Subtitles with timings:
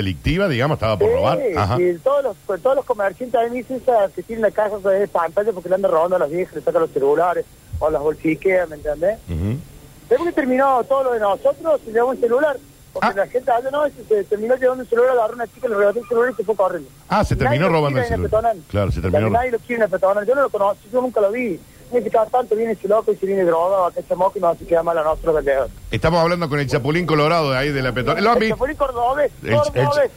[0.00, 1.40] delictiva, digamos, estaba por Sí, robar.
[1.56, 1.82] Ajá.
[1.82, 5.50] y todos los, pues, todos los comerciantes dicen esa- que tienen la casa de pantalla
[5.52, 7.44] porque le andan robando a las viejas, le sacan los celulares
[7.80, 9.18] o las bolsiqueas, ¿me entendés?
[9.28, 9.58] Ujú.
[10.08, 12.56] Después que terminó todo lo de nosotros, se llevó un celular.
[12.92, 13.14] Porque Ah.
[13.16, 16.00] la gente allá no, se, se terminó llevando un celular, agarró una chica, le regaló
[16.00, 16.88] el celular y se fue corriendo.
[17.08, 18.56] Ah, se Nadie terminó robando el celular.
[18.68, 19.30] Claro, se terminó.
[19.30, 20.24] Nadie lo quiere en el Petonal.
[20.26, 21.58] Yo no lo conocí, yo nunca lo vi.
[21.90, 24.42] Que cada tanto viene ese loco y se viene drogado a que se moca y
[24.42, 25.72] no se queda mal a nosotros vendedores.
[25.90, 28.22] Estamos hablando con el Chapulín Colorado de ahí de la Petón.
[28.22, 28.50] ¿Lo han El?
[28.50, 29.60] Chapulín cordobés, El- el-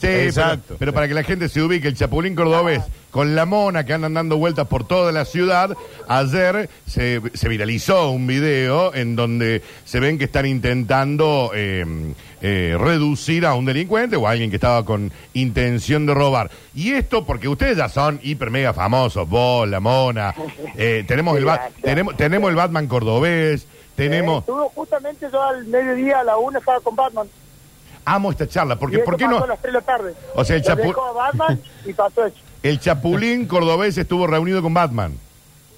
[0.00, 0.62] sí, Exacto.
[0.68, 2.82] Pero, pero para que la gente se ubique, el Chapulín Cordobés
[3.16, 5.74] con la mona que andan dando vueltas por toda la ciudad,
[6.06, 12.76] ayer se, se viralizó un video en donde se ven que están intentando eh, eh,
[12.78, 16.50] reducir a un delincuente o a alguien que estaba con intención de robar.
[16.74, 20.34] Y esto porque ustedes ya son hiper mega famosos, vos, la mona,
[20.76, 21.46] eh, tenemos, el
[21.80, 24.36] tenemos, tenemos el Batman Cordobés, tenemos...
[24.36, 27.26] Eh, estuvo justamente yo al mediodía, a la una, estaba con Batman.
[28.04, 29.38] Amo esta charla, porque y ¿por qué no?
[29.38, 30.14] a las 3 de la tarde.
[30.34, 32.36] O sea, el Chapu- dejó a Batman y pasó eso.
[32.62, 35.12] El Chapulín Cordobés estuvo reunido con Batman.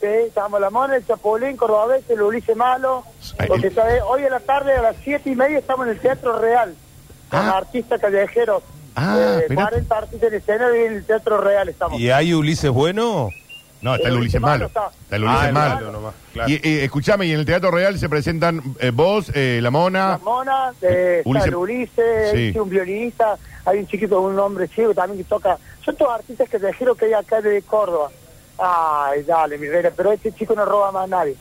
[0.00, 3.04] Sí, estábamos la mona, el Chapulín, Cordobés, el Ulises Malo.
[3.38, 3.72] Ay, Porque
[4.06, 6.74] hoy a la tarde, a las siete y media, estamos en el Teatro Real.
[7.30, 7.56] Con Ah.
[7.56, 8.62] artistas callejeros.
[8.94, 9.54] Ah, eh, espérate.
[9.54, 11.98] 40 artistas en escena y en el Teatro Real estamos.
[12.00, 13.30] ¿Y hay Ulises bueno?
[13.82, 14.52] No, está el, El Ulises Ulises Malo.
[14.52, 14.90] Malo está.
[15.02, 15.74] Está el Ulises Ah, el Malo.
[15.74, 16.50] Malo nomás, claro.
[16.50, 20.08] Y eh, escúchame, y en el Teatro Real se presentan eh, vos, eh, la Mona.
[20.10, 22.36] La mona, eh, está Ulises- el Ulises, Sí.
[22.54, 25.58] hay un violinista, hay un chiquito, un hombre ciego también que toca.
[25.86, 28.10] Son todos artistas callejeros que hay acá de Córdoba.
[28.58, 31.36] Ay, dale, mi reina, pero este chico no roba más a nadie.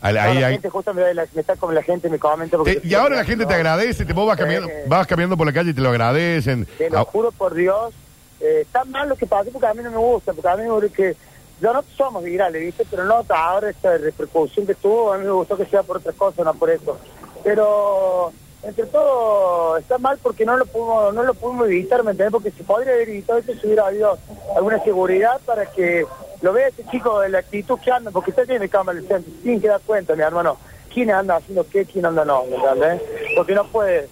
[0.00, 0.54] Ahí, la ahí.
[0.54, 2.56] gente justo me, me está como la gente me comenta.
[2.56, 5.36] porque Te- yo y ahora la gente te agradece, te, vos vas caminando, vas caminando
[5.36, 6.64] por la calle y te lo agradecen.
[6.78, 7.92] Te lo Ah, juro por Dios,
[8.40, 10.62] eh, está mal lo que pasó porque a mí no me gusta, porque a mí
[10.66, 11.14] me que
[11.60, 12.86] ya no somos virales, ¿viste?
[12.90, 16.14] Pero no, ahora esta repercusión que tuvo, a mí me gustó que sea por otra
[16.14, 16.98] cosa, no por eso.
[17.44, 22.32] Pero entre todo está mal porque no lo pudimos, no lo pudimos evitar, ¿me entendés?
[22.32, 24.18] Porque si podría haber evitado esto, si hubiera habido
[24.56, 26.04] alguna seguridad para que
[26.42, 29.32] lo vea ese chico de la actitud que anda, porque usted tiene cámara el centro,
[29.42, 30.56] sin que dar cuenta, mi hermano,
[30.92, 33.02] quién anda haciendo qué, quién anda no, ¿me entendés?
[33.36, 34.08] Porque no puede.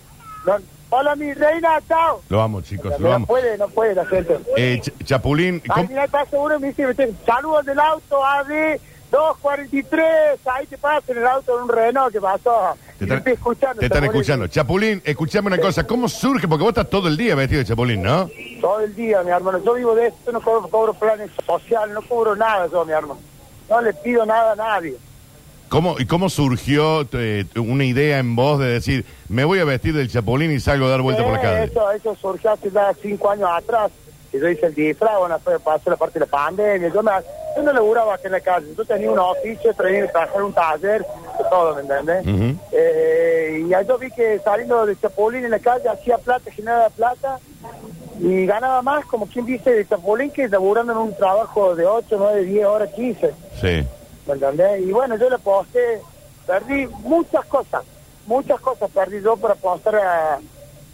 [0.47, 0.57] no-
[0.91, 2.23] Hola, mi reina, chao.
[2.31, 3.27] Lo amo, chicos, lo No amo.
[3.27, 4.39] puede, no puede la gente.
[4.57, 8.81] Eh, Ch- Chapulín, Ay, ¿cómo- mira, está seguro y me dice, saludos del auto, AD
[9.11, 12.75] 243, ahí te pasa en el auto un Renault, ¿qué pasó?
[12.99, 13.81] Te Y están, escuchando.
[13.81, 14.21] te están Chapulín.
[14.21, 14.47] escuchando.
[14.49, 16.49] Chapulín, escuchame una cosa, ¿cómo surge?
[16.49, 18.29] Porque vos estás todo el día vestido de Chapulín, ¿no?
[18.61, 19.63] Todo el día, mi hermano.
[19.65, 23.19] Yo vivo de esto, no cobro, cobro planes sociales, no cobro nada yo, mi hermano.
[23.71, 24.97] No le pido nada a nadie.
[25.69, 29.93] ¿Cómo, ¿Y cómo surgió eh, una idea en vos de decir, me voy a vestir
[29.95, 31.65] del Chapulín y salgo a dar vuelta por la Eh, calle?
[31.65, 33.91] Eso, eso surgió hace ya cinco años atrás.
[34.33, 36.89] Que yo hice el disfraz, bueno, pasó la parte de la pandemia.
[36.93, 37.11] Yo, me,
[37.57, 38.67] yo no laburaba aquí en la calle.
[38.77, 41.05] Yo tenía un oficio, tenía que trabajar un taller,
[41.45, 42.27] todo, ¿me entendés?
[42.27, 42.59] Ujú.
[42.73, 46.89] Eh, y ya yo vi que saliendo de Chapulín en la calle hacía plata, generaba
[46.91, 47.39] plata
[48.21, 52.17] y ganaba más, como quien dice, de Chapulín que laburando en un trabajo de 8,
[52.19, 53.35] 9, 10 horas, 15.
[53.61, 53.87] Sí.
[54.27, 54.83] ¿Me entendés?
[54.83, 56.01] Y bueno, yo le posté,
[56.47, 57.83] perdí muchas cosas,
[58.27, 60.39] muchas cosas perdí yo para apostar a...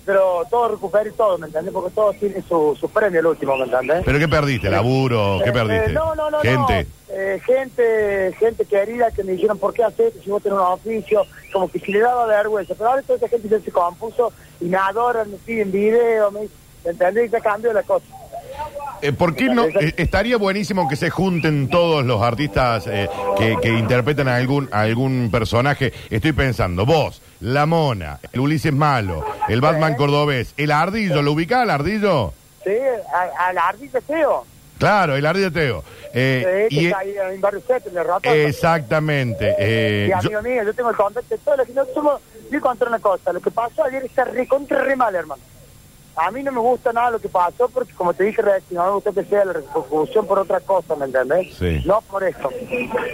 [0.05, 1.73] Pero todo recuperé todo, ¿me entendés?
[1.73, 4.03] Porque todo tiene su, su premio el último, ¿me entendés?
[4.05, 4.71] ¿Pero qué perdiste?
[4.71, 5.41] ¿Laburo?
[5.43, 5.91] ¿Qué Eh, perdiste?
[5.91, 6.41] eh, no, no, no.
[6.41, 6.85] Gente.
[7.09, 7.15] no.
[7.17, 11.23] Eh, gente, gente querida que me dijeron, ¿por qué haces si vos tenés un oficio?
[11.53, 12.75] Como que si le daba vergüenza.
[12.77, 16.41] Pero ahora toda esa gente se compuso y me adoran, me piden video, me,
[16.85, 17.29] ¿me entendés?
[17.29, 18.05] Y ya cambió la cosa.
[19.03, 19.67] Eh, ¿Por qué no?
[19.67, 24.69] Eh, estaría buenísimo que se junten todos los artistas eh, que, que interpretan a algún,
[24.73, 25.93] a algún personaje.
[26.11, 29.95] Estoy pensando, vos, La Mona, el Ulises Malo, el Batman.
[29.97, 32.33] Cordobés, el Ardillo, ¿lo ubicás al Ardillo?
[32.65, 32.71] Sí,
[33.15, 34.47] a, a la ardilla feo.
[34.79, 35.85] Claro, el Ardillo Teo.
[36.13, 38.33] Eh, Sí, que y, está ahí en Barrio 7, en el ratón.
[38.35, 39.55] exactamente.
[39.59, 42.21] eh, yo- amigo mío, yo tengo el contacto de todos los que no somos.
[42.51, 45.43] Yo contar una cosa, lo que pasó ayer está re contra re mal, hermano.
[46.17, 48.85] A mí no me gusta nada lo que pasó porque, como te dije recién, no
[48.87, 51.55] me gusta que sea la repercusión por otra cosa, ¿me entendés?
[51.57, 51.83] Sí.
[51.85, 52.51] No por eso.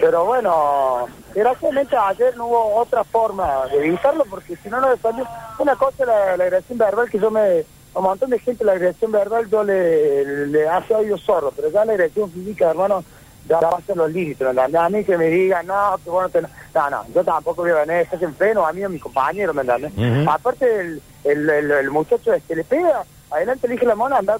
[0.01, 5.27] Pero bueno, desgraciadamente ayer no hubo otra forma de evitarlo porque si no, no salió.
[5.59, 7.65] Una cosa la, la agresión verbal que yo me.
[7.93, 11.71] A un montón de gente la agresión verbal yo le, le hace oído sordo, pero
[11.71, 13.03] ya la agresión física, hermano,
[13.49, 14.81] ya pasa los límites, ¿me entendés?
[14.81, 16.41] A mí que me digan, no, que bueno, te...
[16.43, 18.99] no, no, yo tampoco voy a venir, estás en pleno, a mí o a mi
[18.99, 19.93] compañero, ¿me entendés?
[19.97, 20.31] Ujú.
[20.31, 24.37] Aparte, el, el, el, el muchacho este le pega, adelante le dije la mona, anda.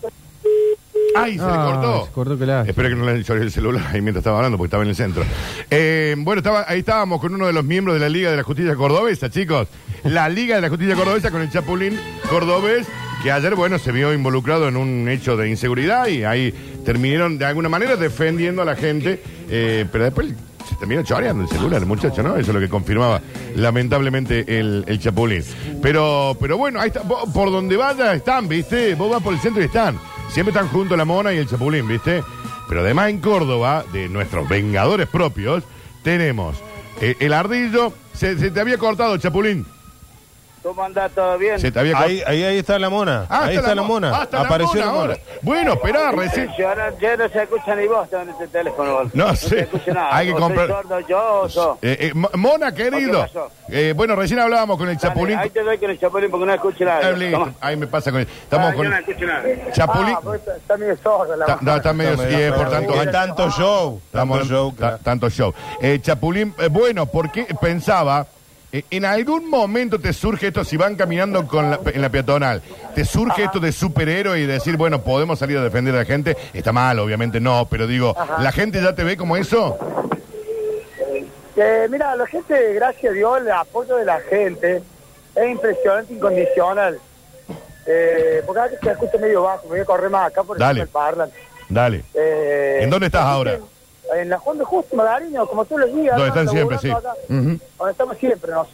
[1.17, 2.05] ¡Ay, se le cortó!
[2.07, 4.57] se cortó que la- Espero que no le haya el celular ahí mientras estaba hablando
[4.57, 5.25] porque estaba en el centro.
[5.71, 8.43] Eh, bueno, estaba, ahí estábamos con uno de los miembros de la Liga de la
[8.43, 9.69] Justicia Cordobesa, chicos.
[10.05, 12.01] La Liga de la Justicia Cordobesa con el Chapulín
[12.31, 12.87] Cordobés,
[13.23, 16.53] que ayer, bueno, se vio involucrado en un hecho de inseguridad y ahí
[16.85, 20.29] terminaron de alguna manera defendiendo a la gente, eh, pero después
[20.69, 22.37] se terminó choreando el celular, el muchacho, ¿no?
[22.37, 23.21] Eso es lo que confirmaba
[23.57, 25.43] lamentablemente el, Chapulín.
[25.83, 28.95] Pero, pero bueno, ahí está, por donde vaya están, ¿viste?
[28.95, 29.99] Vos vas por el centro y están.
[30.31, 32.23] Siempre están juntos la mona y el Chapulín, ¿viste?
[32.69, 35.65] Pero además en Córdoba, de nuestros vengadores propios,
[36.03, 36.57] tenemos
[37.01, 37.93] eh, el ardillo.
[38.15, 39.67] Se, se te había cortado, Chapulín.
[40.63, 41.11] ¿Cómo andás?
[41.13, 41.59] ¿Todo bien?
[41.59, 41.99] Se te había.
[41.99, 43.25] Ahí, ahí, ahí está la mona.
[43.31, 44.13] Ah, ahí está la, mona.
[44.15, 45.19] Ah, está Apareció la la mona ahora.
[45.41, 46.51] Bueno, esperá, recién.
[46.59, 49.11] Yo no, yo no se escucha ni vos en este teléfono.
[49.15, 49.61] No se sé.
[49.61, 50.15] escucha nada.
[50.15, 51.79] Hay que O comprar- soy sordo yo o sos.
[51.81, 53.23] Eh, eh, Mo- Mona, querido.
[53.25, 53.51] ¿Qué pasó?
[53.69, 55.39] Eh, bueno, recién hablábamos con el Dale, Chapulín.
[55.39, 57.01] Ahí te doy con el chapulín porque no escucho nada.
[57.05, 57.49] Ah, listo.
[57.63, 58.29] Ahí me pasa con él.
[58.43, 59.43] Estamos Ah, con Yo no escucho nada.
[59.73, 60.15] Chapulín.
[60.15, 63.01] Ah, pues está, está medio sordo la Está- no, está medio sí, es por tanto
[63.01, 64.01] Hay tanto show.
[64.05, 64.71] Estamos Tanto show.
[64.73, 64.99] ta- claro.
[65.03, 65.55] tanto show.
[65.81, 68.27] Eh, Chapulín, eh, bueno, porque pensaba,
[68.73, 72.63] eh, en algún momento te surge esto, si van caminando con la- en la peatonal,
[72.95, 76.37] te surge esto de superhéroe y decir, bueno, podemos salir a defender a la gente.
[76.55, 79.77] Está mal, obviamente no, pero digo, ¿la gente ya te ve como eso?
[81.57, 84.83] Eh, mira, la gente, gracias a Dios, el apoyo de la gente
[85.35, 86.99] es impresionante, incondicional.
[87.87, 90.57] Eh, porque a veces se escucha medio bajo, me voy a correr más acá por
[90.59, 90.83] Dale.
[90.83, 91.31] el parlan.
[91.69, 92.05] Dale.
[92.15, 93.59] Eh, ¿En dónde estás ahora?
[94.17, 96.17] En la Juan de Justo, Magariño, como todos los días.
[96.17, 96.89] Donde están siempre, sí.
[97.29, 97.61] Donde
[97.93, 98.67] estamos siempre, ¿no?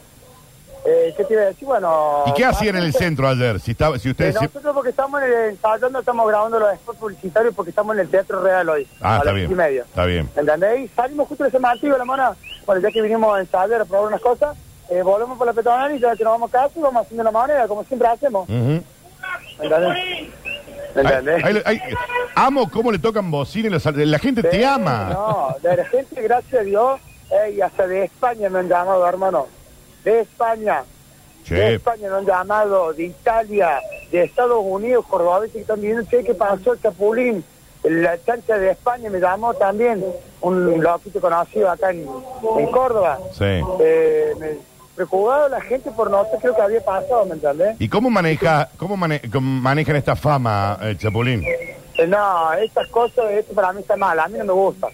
[0.85, 1.67] Eh, ¿Qué te iba a decir?
[1.67, 2.23] Bueno...
[2.27, 3.59] ¿Y qué hacían en el centro ayer?
[3.59, 4.35] Si, estaba, si Eh, ustedes...
[4.35, 8.01] si- nosotros porque estamos en el ensayando, estamos grabando los spots publicitarios porque estamos en
[8.01, 8.87] el Teatro Real hoy.
[9.01, 9.51] Ah, a está las bien.
[9.51, 9.81] y media.
[9.83, 10.29] Está bien.
[10.35, 10.79] ¿Entendés?
[10.79, 12.31] Y salimos justo de ese martillo, la mona,
[12.65, 14.55] bueno, ya que vinimos a ensayar, a probar unas cosas,
[14.89, 17.23] eh, volvemos por la peatonal y ya que nos vamos a casa y vamos haciendo
[17.23, 18.47] la manera, como siempre hacemos.
[18.47, 18.81] Ujú.
[19.59, 20.29] ¿Entendés?
[21.01, 21.43] ¿Entendés?
[21.43, 21.93] Ay, ay, ay,
[22.35, 25.09] amo cómo le tocan bocina y los- la gente te Sí, ama.
[25.13, 26.99] No, de la gente, gracias a Dios,
[27.31, 29.47] eh, y hasta de España me han llamado, hermano.
[30.03, 30.83] De España.
[31.43, 33.79] De Che, España me han llamado, de Italia,
[34.11, 37.43] de Estados Unidos, cordobeses que están viendo, che, ¿qué pasó el Chapulín?
[37.83, 40.03] La chancha de España me llamó también,
[40.41, 42.05] un loquito conocido acá en,
[42.57, 43.17] en Córdoba.
[43.31, 43.61] sí.
[43.79, 44.47] Eh, me
[45.01, 47.75] preocupado la gente por no sé qué es lo que había pasado, ¿me entendés?
[47.79, 51.43] ¿Y cómo maneja, cómo mane- cómo manejan esta fama, eh, Chapulín?
[51.43, 51.77] Eh,
[52.07, 54.87] no, estas cosas, esto para mí está mal, a mí no me gusta.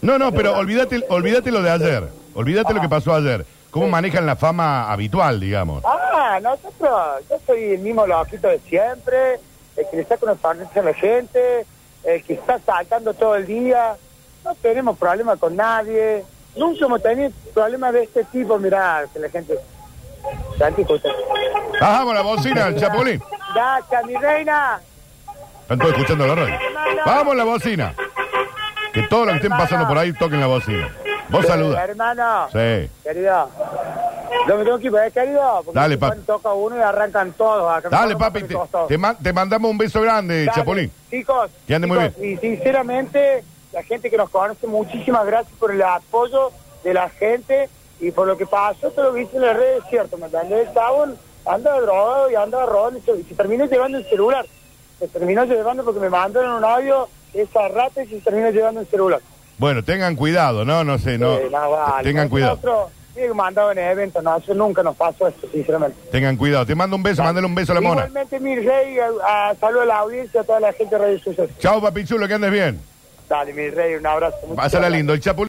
[0.00, 2.08] No, no, pero olvídate, olvídate lo de ayer.
[2.34, 3.44] Olvídate lo que pasó ayer.
[3.70, 5.82] ¿Cómo manejan la fama habitual, digamos?
[5.84, 6.90] Ah, nosotros,
[7.28, 9.40] yo soy el mismo loquito de siempre,
[9.76, 11.66] el que le saca unos parlantes a la gente,
[12.04, 13.96] el que está saltando todo el día,
[14.44, 16.24] no tenemos problema con nadie,
[16.56, 19.58] nunca hemos tenido problemas de este tipo, mirá, que la gente...
[20.78, 21.08] Escucha.
[21.80, 23.22] Bajamos la bocina, el Chapulín.
[23.54, 24.80] Gracias, mi reina.
[25.62, 26.58] Están todos escuchando la radio.
[27.04, 27.94] Vamos la bocina.
[28.92, 30.88] Que todos los que estén pasando por ahí toquen la bocina.
[31.28, 31.84] Vos saluda.
[31.84, 32.88] hermano, Sí.
[33.02, 33.50] querido.
[34.46, 35.62] Yo me tengo que ir, ¿eh, querido?
[35.64, 36.20] Porque Dale, papi.
[36.20, 37.72] toca uno y arrancan todos.
[37.72, 38.54] acá Dale, papi, te,
[38.88, 40.92] te te mandamos un beso grande, Dale, Chapulín.
[41.10, 43.42] Chicos, Que ande muy chicos, y sinceramente,
[43.74, 46.50] la gente que nos conoce, muchísimas gracias por el apoyo
[46.82, 47.68] de la gente
[48.00, 50.26] y por lo que pasó, todo lo que hice en las redes, es cierto, ¿me
[50.26, 50.68] entendés?
[50.68, 54.46] El chabón anda drogado y anda robando y se, terminó llevando el celular.
[54.98, 58.86] Se terminó llevando porque me mandaron un audio esa rata y se terminó llevando el
[58.86, 59.20] celular.
[59.58, 60.84] Bueno, tengan cuidado, ¿no?
[60.84, 61.38] No sé, no.
[61.50, 62.04] No, vale.
[62.08, 62.56] Tengan cuidado.
[62.62, 62.90] Nosotros,
[63.34, 65.96] mandado en eventos, no, eso nunca nos pasó esto, sinceramente.
[66.10, 66.66] Tengan cuidado.
[66.66, 68.06] Te mando un beso, mándale un beso a la mona.
[68.06, 71.18] Igualmente, mi rey, a, a- saludo a la audiencia, a toda la gente de Radio
[71.18, 71.52] Suceso.
[71.58, 72.80] Chao, papi chulo, que andes bien.
[73.28, 74.36] Dale, mi rey, un abrazo.
[74.42, 74.98] Muchas Pásala gracias.
[74.98, 75.12] lindo.
[75.14, 75.42] El Chapulín.